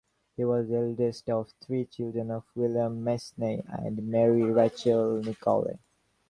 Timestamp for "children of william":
1.85-3.03